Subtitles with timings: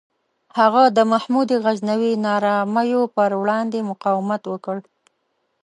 [0.59, 4.77] هغه د محمود غزنوي نارامیو پر وړاندې مقاومت وکړ.